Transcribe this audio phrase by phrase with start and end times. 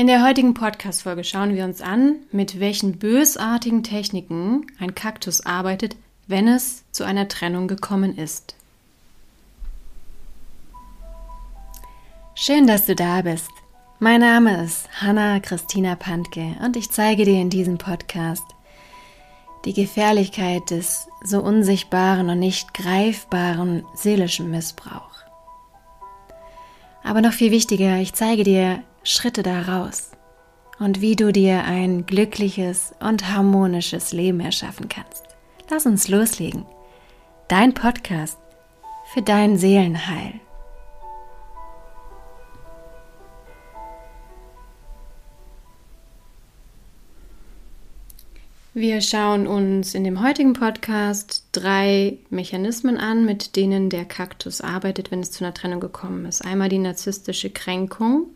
[0.00, 5.94] In der heutigen Podcast-Folge schauen wir uns an, mit welchen bösartigen Techniken ein Kaktus arbeitet,
[6.26, 8.54] wenn es zu einer Trennung gekommen ist.
[12.34, 13.50] Schön, dass du da bist.
[13.98, 18.44] Mein Name ist Hanna Christina Pantke und ich zeige dir in diesem Podcast
[19.66, 25.26] die Gefährlichkeit des so unsichtbaren und nicht greifbaren seelischen Missbrauchs.
[27.02, 30.10] Aber noch viel wichtiger, ich zeige dir Schritte daraus
[30.78, 35.24] und wie du dir ein glückliches und harmonisches Leben erschaffen kannst.
[35.70, 36.66] Lass uns loslegen.
[37.48, 38.38] Dein Podcast
[39.12, 40.34] für dein Seelenheil.
[48.72, 55.10] Wir schauen uns in dem heutigen Podcast drei Mechanismen an, mit denen der Kaktus arbeitet,
[55.10, 56.44] wenn es zu einer Trennung gekommen ist.
[56.44, 58.26] Einmal die narzisstische Kränkung,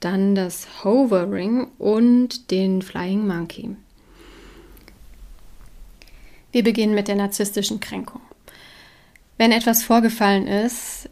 [0.00, 3.76] dann das Hovering und den Flying Monkey.
[6.52, 8.20] Wir beginnen mit der narzisstischen Kränkung.
[9.38, 11.10] Wenn etwas vorgefallen ist,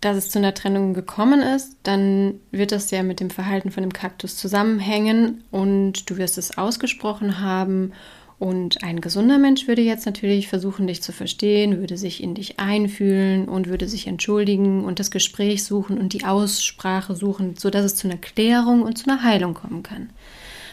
[0.00, 3.82] dass es zu einer Trennung gekommen ist, dann wird das ja mit dem Verhalten von
[3.82, 7.92] dem Kaktus zusammenhängen und du wirst es ausgesprochen haben.
[8.38, 12.58] Und ein gesunder Mensch würde jetzt natürlich versuchen, dich zu verstehen, würde sich in dich
[12.58, 17.96] einfühlen und würde sich entschuldigen und das Gespräch suchen und die Aussprache suchen, sodass es
[17.96, 20.10] zu einer Klärung und zu einer Heilung kommen kann.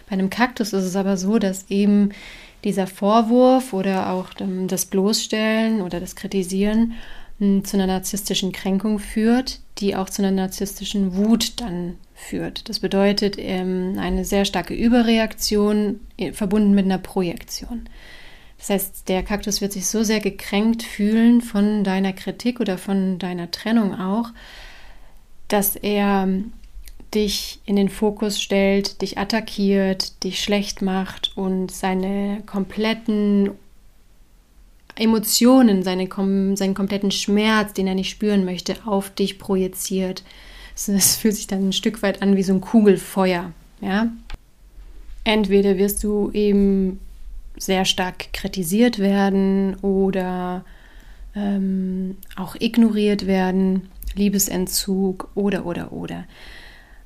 [0.09, 2.09] Bei einem Kaktus ist es aber so, dass eben
[2.66, 4.30] dieser Vorwurf oder auch
[4.67, 6.94] das Bloßstellen oder das Kritisieren
[7.39, 12.70] zu einer narzisstischen Kränkung führt, die auch zu einer narzisstischen Wut dann führt.
[12.70, 17.89] Das bedeutet ähm, eine sehr starke Überreaktion äh, verbunden mit einer Projektion.
[18.58, 23.20] Das heißt, der Kaktus wird sich so sehr gekränkt fühlen von deiner Kritik oder von
[23.20, 24.30] deiner Trennung auch,
[25.50, 26.30] dass er
[27.14, 33.52] dich in den Fokus stellt, dich attackiert, dich schlecht macht und seine kompletten
[34.95, 36.08] Emotionen, seine,
[36.55, 40.23] seinen kompletten Schmerz, den er nicht spüren möchte, auf dich projiziert.
[40.76, 43.52] Es fühlt sich dann ein Stück weit an wie so ein Kugelfeuer.
[43.82, 44.08] Ja?
[45.23, 46.99] Entweder wirst du eben
[47.58, 50.65] sehr stark kritisiert werden oder
[51.36, 56.26] ähm, auch ignoriert werden, Liebesentzug oder oder oder.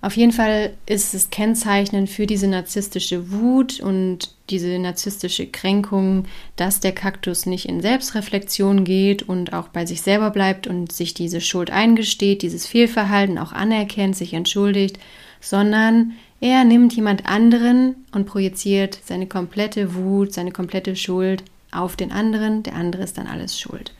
[0.07, 6.79] Auf jeden Fall ist es kennzeichnend für diese narzisstische Wut und diese narzisstische Kränkung, dass
[6.79, 11.41] der Kaktus nicht in Selbstreflexion geht und auch bei sich selber bleibt und sich diese
[11.41, 14.97] Schuld eingesteht, dieses Fehlverhalten auch anerkennt, sich entschuldigt,
[15.41, 21.43] sondern er nimmt jemand anderen und projiziert seine komplette Wut, seine komplette Schuld
[21.73, 23.93] auf den anderen, der andere ist dann alles schuld.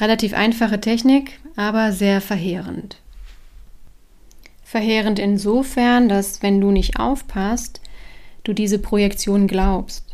[0.00, 2.96] Relativ einfache Technik, aber sehr verheerend.
[4.68, 7.80] Verheerend insofern, dass wenn du nicht aufpasst,
[8.42, 10.04] du diese Projektion glaubst.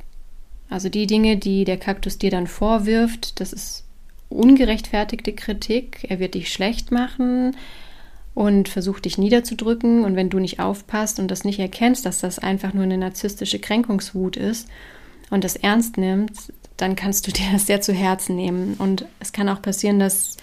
[0.69, 3.85] Also die Dinge, die der Kaktus dir dann vorwirft, das ist
[4.29, 6.05] ungerechtfertigte Kritik.
[6.11, 7.57] Er wird dich schlecht machen
[8.35, 10.05] und versucht dich niederzudrücken.
[10.05, 13.59] Und wenn du nicht aufpasst und das nicht erkennst, dass das einfach nur eine narzisstische
[13.59, 14.69] Kränkungswut ist
[15.31, 18.75] und das ernst nimmst, dann kannst du dir das sehr zu Herzen nehmen.
[18.75, 20.37] Und es kann auch passieren, dass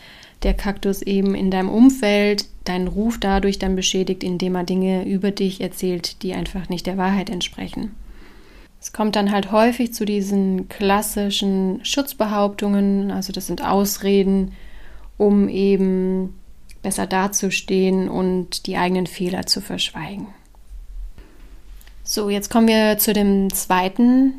[0.44, 5.32] der Kaktus eben in deinem Umfeld deinen Ruf dadurch dann beschädigt, indem er Dinge über
[5.32, 7.92] dich erzählt, die einfach nicht der Wahrheit entsprechen.
[8.80, 14.54] Es kommt dann halt häufig zu diesen klassischen Schutzbehauptungen, also das sind Ausreden,
[15.18, 16.36] um eben
[16.82, 20.28] besser dazustehen und die eigenen Fehler zu verschweigen.
[22.04, 24.34] So, jetzt kommen wir zu dem zweiten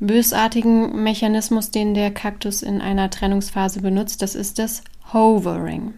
[0.00, 4.22] bösartigen Mechanismus, den der Kaktus in einer Trennungsphase benutzt.
[4.22, 5.94] Das ist das Hovering.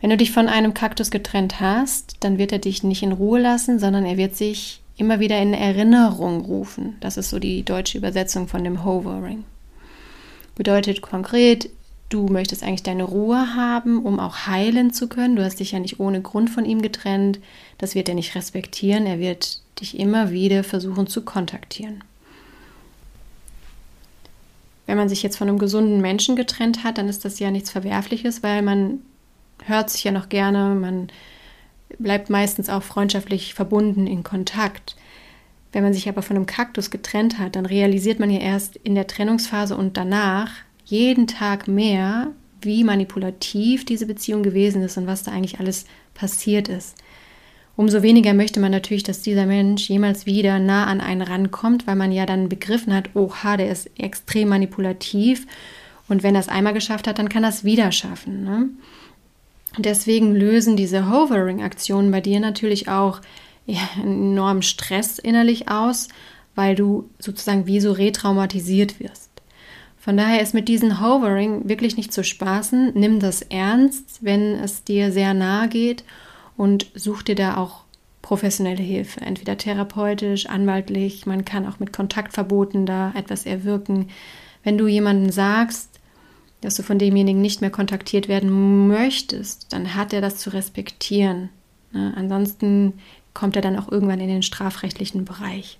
[0.00, 3.40] Wenn du dich von einem Kaktus getrennt hast, dann wird er dich nicht in Ruhe
[3.40, 6.96] lassen, sondern er wird sich immer wieder in Erinnerung rufen.
[7.00, 9.44] Das ist so die deutsche Übersetzung von dem Hovering.
[10.54, 11.70] Bedeutet konkret,
[12.10, 15.36] du möchtest eigentlich deine Ruhe haben, um auch heilen zu können.
[15.36, 17.40] Du hast dich ja nicht ohne Grund von ihm getrennt.
[17.78, 19.06] Das wird er nicht respektieren.
[19.06, 22.04] Er wird dich immer wieder versuchen zu kontaktieren.
[24.86, 27.70] Wenn man sich jetzt von einem gesunden Menschen getrennt hat, dann ist das ja nichts
[27.70, 29.00] Verwerfliches, weil man
[29.64, 31.08] hört sich ja noch gerne, man
[31.98, 34.96] bleibt meistens auch freundschaftlich verbunden in Kontakt.
[35.72, 38.94] Wenn man sich aber von einem Kaktus getrennt hat, dann realisiert man ja erst in
[38.94, 40.50] der Trennungsphase und danach
[40.84, 46.68] jeden Tag mehr, wie manipulativ diese Beziehung gewesen ist und was da eigentlich alles passiert
[46.68, 46.96] ist.
[47.76, 51.96] Umso weniger möchte man natürlich, dass dieser Mensch jemals wieder nah an einen rankommt, weil
[51.96, 55.46] man ja dann begriffen hat, oha, der ist extrem manipulativ
[56.08, 58.44] und wenn er es einmal geschafft hat, dann kann er es wieder schaffen.
[58.44, 58.68] Ne?
[59.78, 63.20] Deswegen lösen diese Hovering-Aktionen bei dir natürlich auch
[63.66, 66.08] enormen Stress innerlich aus,
[66.54, 69.30] weil du sozusagen wie so retraumatisiert wirst.
[69.98, 72.92] Von daher ist mit diesem Hovering wirklich nicht zu spaßen.
[72.94, 76.04] Nimm das ernst, wenn es dir sehr nahe geht
[76.56, 77.84] und such dir da auch
[78.22, 84.08] professionelle Hilfe, entweder therapeutisch, anwaltlich, man kann auch mit Kontaktverboten da etwas erwirken.
[84.62, 86.00] Wenn du jemanden sagst,
[86.62, 91.50] dass du von demjenigen nicht mehr kontaktiert werden möchtest, dann hat er das zu respektieren.
[91.92, 92.14] Ne?
[92.16, 92.94] Ansonsten
[93.34, 95.78] kommt er dann auch irgendwann in den strafrechtlichen Bereich.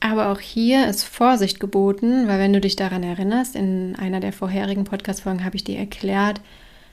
[0.00, 4.32] Aber auch hier ist Vorsicht geboten, weil wenn du dich daran erinnerst, in einer der
[4.32, 6.40] vorherigen Podcast-Folgen habe ich dir erklärt,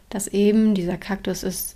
[0.10, 1.76] dass eben dieser Kaktus es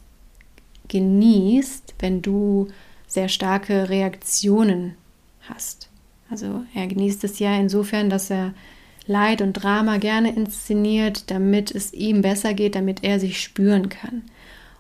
[0.93, 2.67] genießt, wenn du
[3.07, 4.93] sehr starke Reaktionen
[5.41, 5.89] hast.
[6.29, 8.53] Also er genießt es ja insofern, dass er
[9.07, 14.21] Leid und Drama gerne inszeniert, damit es ihm besser geht, damit er sich spüren kann.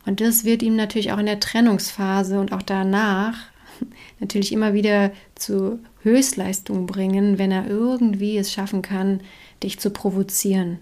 [0.05, 3.35] Und das wird ihm natürlich auch in der Trennungsphase und auch danach
[4.19, 9.21] natürlich immer wieder zu Höchstleistung bringen, wenn er irgendwie es schaffen kann,
[9.63, 10.77] dich zu provozieren.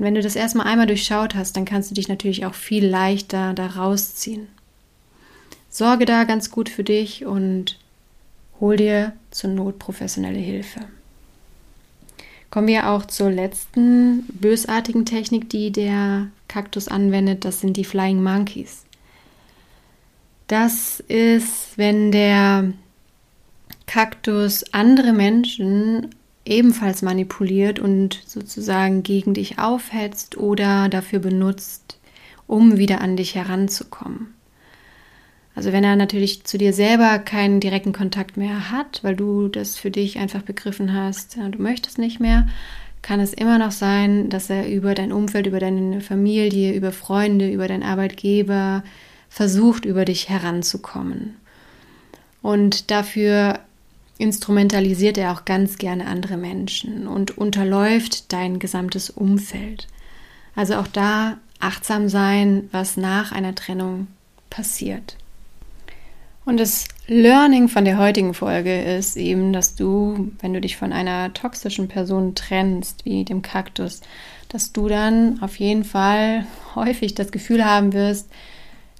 [0.00, 2.86] Und wenn du das erstmal einmal durchschaut hast, dann kannst du dich natürlich auch viel
[2.86, 4.48] leichter da rausziehen.
[5.68, 7.78] Sorge da ganz gut für dich und
[8.60, 10.80] hol dir zur Not professionelle Hilfe.
[12.48, 17.44] Kommen wir auch zur letzten bösartigen Technik, die der Kaktus anwendet.
[17.44, 18.86] Das sind die Flying Monkeys.
[20.46, 22.72] Das ist, wenn der
[23.86, 26.14] Kaktus andere Menschen
[26.50, 31.98] ebenfalls manipuliert und sozusagen gegen dich aufhetzt oder dafür benutzt,
[32.46, 34.34] um wieder an dich heranzukommen.
[35.54, 39.76] Also wenn er natürlich zu dir selber keinen direkten Kontakt mehr hat, weil du das
[39.76, 42.48] für dich einfach begriffen hast, ja, du möchtest nicht mehr,
[43.02, 47.50] kann es immer noch sein, dass er über dein Umfeld, über deine Familie, über Freunde,
[47.50, 48.84] über deinen Arbeitgeber
[49.28, 51.36] versucht, über dich heranzukommen.
[52.42, 53.60] Und dafür
[54.20, 59.88] instrumentalisiert er auch ganz gerne andere Menschen und unterläuft dein gesamtes Umfeld.
[60.54, 64.08] Also auch da achtsam sein, was nach einer Trennung
[64.50, 65.16] passiert.
[66.44, 70.92] Und das Learning von der heutigen Folge ist eben, dass du, wenn du dich von
[70.92, 74.00] einer toxischen Person trennst, wie dem Kaktus,
[74.48, 78.28] dass du dann auf jeden Fall häufig das Gefühl haben wirst,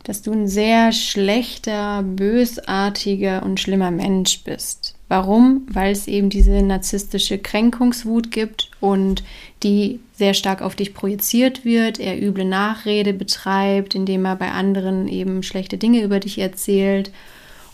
[0.05, 4.95] dass du ein sehr schlechter, bösartiger und schlimmer Mensch bist.
[5.11, 5.67] Warum?
[5.69, 9.25] Weil es eben diese narzisstische Kränkungswut gibt und
[9.65, 15.09] die sehr stark auf dich projiziert wird, er üble Nachrede betreibt, indem er bei anderen
[15.09, 17.11] eben schlechte Dinge über dich erzählt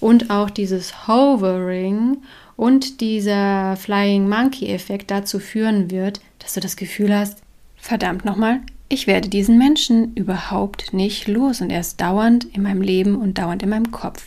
[0.00, 2.16] und auch dieses Hovering
[2.56, 7.42] und dieser Flying Monkey Effekt dazu führen wird, dass du das Gefühl hast,
[7.76, 12.80] verdammt nochmal, ich werde diesen Menschen überhaupt nicht los und er ist dauernd in meinem
[12.80, 14.26] Leben und dauernd in meinem Kopf.